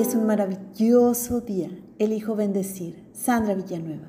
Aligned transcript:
Es 0.00 0.14
un 0.14 0.24
maravilloso 0.24 1.42
día. 1.42 1.68
Elijo 1.98 2.34
bendecir. 2.34 3.04
Sandra 3.12 3.52
Villanueva. 3.52 4.08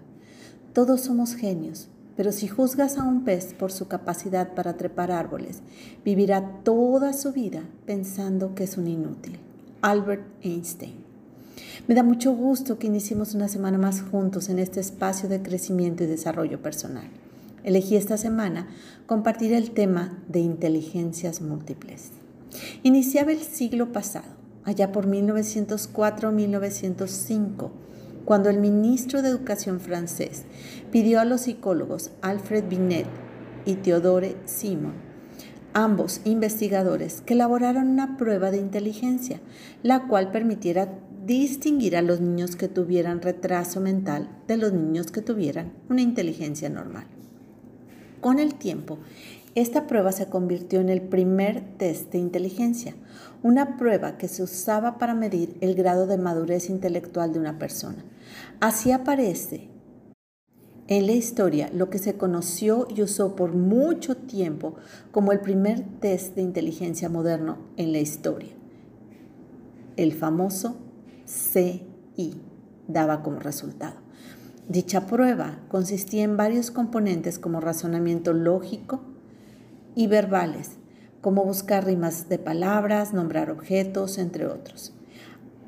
Todos 0.72 1.02
somos 1.02 1.36
genios, 1.36 1.90
pero 2.16 2.32
si 2.32 2.48
juzgas 2.48 2.98
a 2.98 3.04
un 3.04 3.26
pez 3.26 3.54
por 3.54 3.74
su 3.74 3.90
capacidad 3.90 4.54
para 4.54 4.78
trepar 4.78 5.12
árboles, 5.12 5.58
vivirá 6.06 6.64
toda 6.64 7.12
su 7.12 7.34
vida 7.34 7.64
pensando 7.86 8.56
que 8.56 8.64
es 8.64 8.78
un 8.78 8.88
inútil. 8.88 9.38
Albert 9.82 10.24
Einstein. 10.42 10.96
Me 11.90 11.94
da 11.94 12.04
mucho 12.04 12.32
gusto 12.32 12.80
que 12.80 12.88
iniciemos 12.88 13.34
una 13.34 13.50
semana 13.50 13.78
más 13.78 14.02
juntos 14.02 14.48
en 14.48 14.60
este 14.60 14.80
espacio 14.80 15.28
de 15.28 15.42
crecimiento 15.42 16.06
y 16.06 16.08
desarrollo 16.08 16.62
personal. 16.62 17.10
Elegí 17.66 17.98
esta 17.98 18.16
semana 18.16 18.70
compartir 19.08 19.52
el 19.52 19.72
tema 19.72 20.24
de 20.30 20.40
inteligencias 20.40 21.42
múltiples. 21.42 22.12
Iniciaba 22.82 23.34
el 23.34 23.42
siglo 23.42 23.92
pasado, 23.92 24.41
allá 24.64 24.92
por 24.92 25.08
1904-1905, 25.08 27.72
cuando 28.26 28.50
el 28.50 28.60
ministro 28.60 29.22
de 29.22 29.30
Educación 29.30 29.80
francés 29.80 30.44
pidió 30.92 31.20
a 31.20 31.26
los 31.26 31.42
psicólogos 31.42 32.12
Alfred 32.22 32.66
Binet 32.70 33.08
y 33.66 33.76
Theodore 33.76 34.38
Simon, 34.46 34.94
ambos 35.74 36.22
investigadores, 36.26 37.22
que 37.22 37.34
elaboraran 37.34 37.88
una 37.88 38.18
prueba 38.18 38.52
de 38.52 38.58
inteligencia, 38.58 39.40
la 39.84 40.08
cual 40.08 40.32
permitiera 40.32 41.00
distinguir 41.26 41.96
a 41.96 42.02
los 42.02 42.20
niños 42.20 42.56
que 42.56 42.68
tuvieran 42.68 43.22
retraso 43.22 43.80
mental 43.80 44.30
de 44.48 44.58
los 44.58 44.74
niños 44.74 45.12
que 45.12 45.22
tuvieran 45.22 45.74
una 45.90 46.02
inteligencia 46.02 46.70
normal. 46.70 47.06
Con 48.22 48.40
el 48.40 48.56
tiempo, 48.56 49.00
esta 49.54 49.86
prueba 49.86 50.14
se 50.14 50.28
convirtió 50.28 50.80
en 50.80 50.90
el 50.90 51.02
primer 51.02 51.62
test 51.78 52.12
de 52.14 52.20
inteligencia, 52.20 52.96
una 53.44 53.76
prueba 53.78 54.18
que 54.18 54.30
se 54.30 54.44
usaba 54.44 54.98
para 54.98 55.14
medir 55.14 55.58
el 55.60 55.76
grado 55.76 56.08
de 56.08 56.18
madurez 56.18 56.70
intelectual 56.70 57.34
de 57.34 57.40
una 57.40 57.60
persona. 57.60 58.06
Así 58.62 58.92
aparece 58.92 59.70
en 60.88 61.06
la 61.06 61.12
historia 61.12 61.70
lo 61.74 61.90
que 61.90 62.00
se 62.00 62.16
conoció 62.16 62.88
y 62.96 63.02
usó 63.02 63.36
por 63.36 63.54
mucho 63.54 64.16
tiempo 64.16 64.76
como 65.12 65.34
el 65.34 65.42
primer 65.42 65.84
test 66.00 66.36
de 66.36 66.42
inteligencia 66.42 67.10
moderno 67.10 67.58
en 67.76 67.92
la 67.92 68.00
historia, 68.00 68.54
el 69.98 70.14
famoso 70.14 70.78
CI, 71.26 72.42
daba 72.88 73.22
como 73.22 73.40
resultado. 73.40 73.96
Dicha 74.70 75.08
prueba 75.08 75.60
consistía 75.68 76.24
en 76.24 76.38
varios 76.38 76.72
componentes 76.72 77.40
como 77.40 77.60
razonamiento 77.60 78.32
lógico 78.32 79.11
y 79.96 80.08
verbales, 80.08 80.78
como 81.22 81.44
buscar 81.44 81.86
rimas 81.86 82.30
de 82.30 82.40
palabras, 82.40 83.14
nombrar 83.14 83.52
objetos, 83.52 84.18
entre 84.18 84.46
otros. 84.46 84.94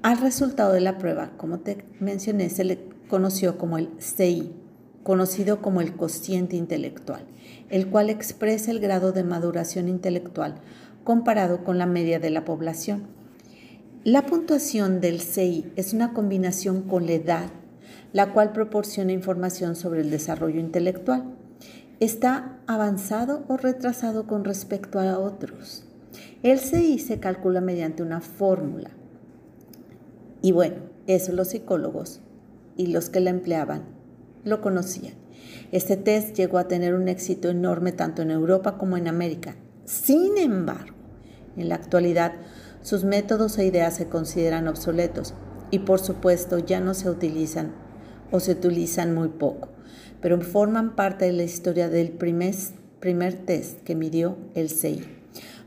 Al 0.02 0.18
resultado 0.20 0.74
de 0.74 0.82
la 0.82 0.98
prueba, 0.98 1.32
como 1.38 1.60
te 1.60 1.86
mencioné, 2.00 2.50
se 2.50 2.64
le 2.64 2.80
conoció 3.08 3.58
como 3.58 3.78
el 3.78 3.90
CI, 4.00 4.52
conocido 5.04 5.62
como 5.62 5.82
el 5.82 5.96
cociente 5.96 6.56
intelectual, 6.56 7.26
el 7.70 7.88
cual 7.88 8.10
expresa 8.10 8.72
el 8.72 8.80
grado 8.80 9.12
de 9.12 9.24
maduración 9.24 9.88
intelectual 9.88 10.56
comparado 11.04 11.64
con 11.64 11.78
la 11.78 11.86
media 11.86 12.20
de 12.20 12.30
la 12.30 12.46
población. 12.46 13.08
La 14.04 14.26
puntuación 14.26 15.02
del 15.02 15.22
CI 15.22 15.72
es 15.76 15.94
una 15.94 16.14
combinación 16.14 16.84
con 16.84 17.06
la 17.06 17.14
edad 17.14 17.50
la 18.14 18.32
cual 18.32 18.52
proporciona 18.54 19.12
información 19.12 19.76
sobre 19.76 20.02
el 20.02 20.12
desarrollo 20.12 20.60
intelectual. 20.60 21.36
Está 22.00 22.60
avanzado 22.68 23.46
o 23.48 23.58
retrasado 23.58 24.28
con 24.28 24.44
respecto 24.44 25.00
a 25.00 25.20
otros. 25.20 25.86
El 26.42 26.60
CI 26.60 27.00
se 27.00 27.20
calcula 27.20 27.62
mediante 27.62 28.04
una 28.04 28.20
fórmula. 28.20 28.92
Y 30.42 30.52
bueno, 30.52 30.76
eso 31.08 31.32
los 31.32 31.50
psicólogos 31.50 32.20
y 32.76 32.88
los 32.88 33.10
que 33.10 33.20
la 33.20 33.30
empleaban 33.30 33.84
lo 34.44 34.62
conocían. 34.62 35.14
Este 35.72 35.98
test 35.98 36.36
llegó 36.36 36.58
a 36.58 36.68
tener 36.68 36.96
un 36.96 37.08
éxito 37.08 37.50
enorme 37.50 37.92
tanto 37.92 38.22
en 38.22 38.32
Europa 38.32 38.78
como 38.78 38.98
en 38.98 39.08
América. 39.08 39.56
Sin 39.86 40.38
embargo, 40.38 40.96
en 41.58 41.70
la 41.70 41.76
actualidad 41.76 42.34
sus 42.82 43.06
métodos 43.06 43.58
e 43.58 43.66
ideas 43.66 43.96
se 43.96 44.10
consideran 44.10 44.68
obsoletos 44.68 45.34
y 45.72 45.80
por 45.80 46.00
supuesto 46.00 46.60
ya 46.60 46.82
no 46.82 46.94
se 46.94 47.10
utilizan 47.10 47.72
o 48.32 48.40
se 48.40 48.52
utilizan 48.52 49.14
muy 49.14 49.30
poco, 49.30 49.70
pero 50.22 50.40
forman 50.42 50.96
parte 50.96 51.26
de 51.26 51.34
la 51.34 51.44
historia 51.44 51.90
del 51.90 52.12
primer, 52.12 52.56
primer 53.00 53.34
test 53.34 53.82
que 53.84 53.96
midió 53.96 54.38
el 54.56 54.70
CI. 54.70 55.04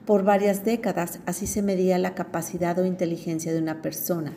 Por 0.05 0.23
varias 0.23 0.65
décadas 0.65 1.19
así 1.27 1.47
se 1.47 1.63
medía 1.63 1.99
la 1.99 2.15
capacidad 2.15 2.79
o 2.79 2.87
inteligencia 2.87 3.53
de 3.53 3.59
una 3.59 3.83
persona. 3.83 4.35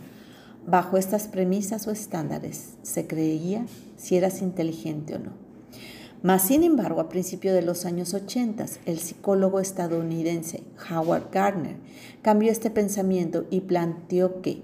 Bajo 0.65 0.97
estas 0.97 1.27
premisas 1.27 1.87
o 1.87 1.91
estándares 1.91 2.75
se 2.81 3.07
creía 3.07 3.65
si 3.95 4.17
eras 4.17 4.41
inteligente 4.41 5.15
o 5.15 5.19
no. 5.19 5.49
Mas, 6.21 6.41
sin 6.41 6.63
embargo, 6.63 6.99
a 6.99 7.07
principios 7.07 7.55
de 7.55 7.61
los 7.61 7.85
años 7.85 8.13
80, 8.13 8.65
el 8.85 8.99
psicólogo 8.99 9.61
estadounidense 9.61 10.63
Howard 10.91 11.31
Gardner 11.31 11.77
cambió 12.21 12.51
este 12.51 12.69
pensamiento 12.69 13.45
y 13.49 13.61
planteó 13.61 14.41
que 14.41 14.61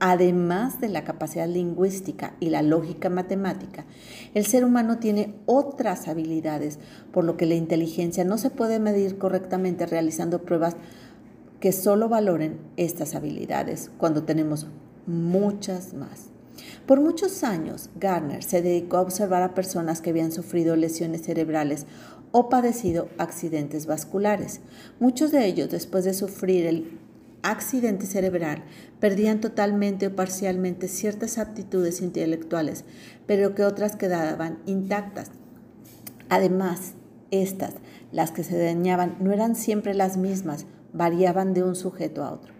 Además 0.00 0.80
de 0.80 0.88
la 0.88 1.02
capacidad 1.02 1.48
lingüística 1.48 2.34
y 2.38 2.50
la 2.50 2.62
lógica 2.62 3.10
matemática, 3.10 3.84
el 4.32 4.46
ser 4.46 4.64
humano 4.64 4.98
tiene 4.98 5.34
otras 5.46 6.06
habilidades, 6.06 6.78
por 7.12 7.24
lo 7.24 7.36
que 7.36 7.46
la 7.46 7.56
inteligencia 7.56 8.24
no 8.24 8.38
se 8.38 8.50
puede 8.50 8.78
medir 8.78 9.18
correctamente 9.18 9.86
realizando 9.86 10.42
pruebas 10.42 10.76
que 11.58 11.72
solo 11.72 12.08
valoren 12.08 12.60
estas 12.76 13.16
habilidades 13.16 13.90
cuando 13.98 14.22
tenemos 14.22 14.68
muchas 15.06 15.94
más. 15.94 16.26
Por 16.86 17.00
muchos 17.00 17.42
años, 17.42 17.90
Garner 17.98 18.42
se 18.42 18.62
dedicó 18.62 18.98
a 18.98 19.02
observar 19.02 19.42
a 19.42 19.54
personas 19.54 20.00
que 20.00 20.10
habían 20.10 20.32
sufrido 20.32 20.76
lesiones 20.76 21.22
cerebrales 21.22 21.86
o 22.30 22.48
padecido 22.48 23.08
accidentes 23.18 23.86
vasculares. 23.86 24.60
Muchos 25.00 25.32
de 25.32 25.46
ellos, 25.46 25.70
después 25.70 26.04
de 26.04 26.14
sufrir 26.14 26.66
el 26.66 26.98
accidente 27.42 28.06
cerebral 28.06 28.64
perdían 29.00 29.40
totalmente 29.40 30.08
o 30.08 30.16
parcialmente 30.16 30.88
ciertas 30.88 31.38
aptitudes 31.38 32.00
intelectuales, 32.00 32.84
pero 33.26 33.54
que 33.54 33.64
otras 33.64 33.96
quedaban 33.96 34.58
intactas. 34.66 35.30
Además, 36.28 36.94
estas, 37.30 37.74
las 38.12 38.30
que 38.30 38.44
se 38.44 38.58
dañaban, 38.58 39.16
no 39.20 39.32
eran 39.32 39.54
siempre 39.54 39.94
las 39.94 40.16
mismas, 40.16 40.66
variaban 40.92 41.54
de 41.54 41.62
un 41.62 41.76
sujeto 41.76 42.24
a 42.24 42.32
otro. 42.32 42.52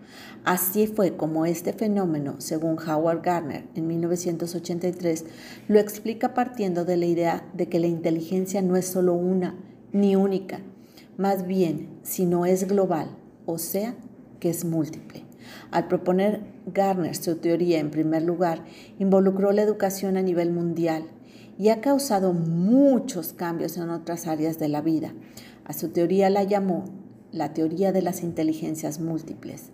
Así 0.45 0.87
fue 0.87 1.17
como 1.17 1.45
este 1.45 1.73
fenómeno, 1.73 2.37
según 2.39 2.79
Howard 2.79 3.23
Gardner 3.23 3.65
en 3.75 3.87
1983, 3.87 5.25
lo 5.69 5.79
explica 5.79 6.33
partiendo 6.33 6.85
de 6.85 6.97
la 6.97 7.07
idea 7.07 7.47
de 7.55 7.69
que 7.69 7.81
la 7.81 7.87
inteligencia 7.87 8.63
no 8.63 8.77
es 8.77 8.87
solo 8.87 9.15
una 9.15 9.57
ni 9.93 10.17
única, 10.17 10.61
más 11.17 11.47
bien, 11.47 11.89
sino 12.03 12.47
es 12.47 12.69
global, 12.69 13.11
o 13.45 13.59
sea, 13.59 13.95
que 14.41 14.51
es 14.51 14.65
múltiple. 14.65 15.25
Al 15.71 15.89
proponer 15.89 16.41
Garner 16.67 17.15
su 17.17 17.37
teoría 17.37 17.79
en 17.79 17.91
primer 17.91 18.23
lugar, 18.23 18.65
involucró 18.99 19.53
la 19.53 19.63
educación 19.63 20.17
a 20.17 20.23
nivel 20.23 20.53
mundial 20.53 21.05
y 21.59 21.71
ha 21.71 21.81
causado 21.81 22.33
muchos 22.33 23.33
cambios 23.33 23.77
en 23.77 23.91
otras 23.91 24.27
áreas 24.27 24.59
de 24.59 24.69
la 24.69 24.81
vida. 24.81 25.13
A 25.65 25.73
su 25.73 25.89
teoría 25.89 26.31
la 26.31 26.45
llamó 26.45 26.85
la 27.33 27.53
teoría 27.53 27.93
de 27.93 28.03
las 28.03 28.23
inteligencias 28.23 29.01
múltiples. 29.01 29.71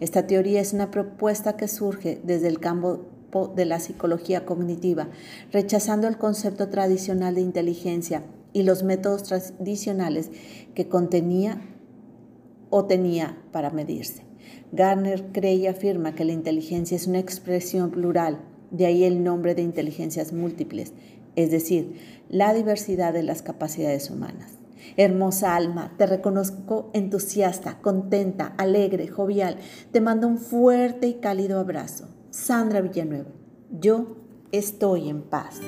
Esta 0.00 0.26
teoría 0.26 0.60
es 0.60 0.72
una 0.72 0.90
propuesta 0.90 1.56
que 1.56 1.68
surge 1.68 2.20
desde 2.24 2.48
el 2.48 2.58
campo 2.58 3.06
de 3.54 3.64
la 3.64 3.78
psicología 3.78 4.44
cognitiva, 4.44 5.08
rechazando 5.52 6.08
el 6.08 6.18
concepto 6.18 6.68
tradicional 6.68 7.34
de 7.34 7.42
inteligencia 7.42 8.24
y 8.52 8.62
los 8.62 8.82
métodos 8.82 9.22
tradicionales 9.24 10.30
que 10.74 10.88
contenía 10.88 11.60
o 12.70 12.84
tenía 12.84 13.38
para 13.52 13.70
medirse. 13.70 14.22
Garner 14.72 15.32
cree 15.32 15.54
y 15.54 15.66
afirma 15.66 16.14
que 16.14 16.24
la 16.24 16.32
inteligencia 16.32 16.96
es 16.96 17.06
una 17.06 17.18
expresión 17.18 17.90
plural, 17.90 18.40
de 18.70 18.86
ahí 18.86 19.04
el 19.04 19.22
nombre 19.22 19.54
de 19.54 19.62
inteligencias 19.62 20.32
múltiples, 20.32 20.92
es 21.36 21.50
decir, 21.50 21.94
la 22.28 22.52
diversidad 22.52 23.12
de 23.12 23.22
las 23.22 23.42
capacidades 23.42 24.10
humanas. 24.10 24.58
Hermosa 24.96 25.54
alma, 25.54 25.94
te 25.96 26.06
reconozco 26.06 26.90
entusiasta, 26.92 27.78
contenta, 27.80 28.54
alegre, 28.58 29.06
jovial. 29.06 29.56
Te 29.92 30.00
mando 30.00 30.26
un 30.26 30.38
fuerte 30.38 31.06
y 31.06 31.14
cálido 31.14 31.60
abrazo. 31.60 32.08
Sandra 32.30 32.80
Villanueva, 32.80 33.30
yo 33.70 34.16
estoy 34.50 35.08
en 35.08 35.22
paz. 35.22 35.60